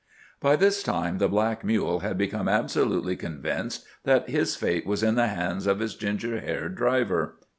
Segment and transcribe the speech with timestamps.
[0.39, 5.13] By this time the black mule had become absolutely convinced that his fate was in
[5.13, 7.35] the hands of his ginger haired driver.